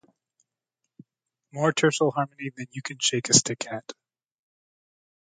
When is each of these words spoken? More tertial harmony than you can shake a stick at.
More 1.51 1.71
tertial 1.71 2.11
harmony 2.11 2.49
than 2.57 2.65
you 2.71 2.81
can 2.81 2.97
shake 2.99 3.29
a 3.29 3.35
stick 3.35 3.67
at. 3.71 3.93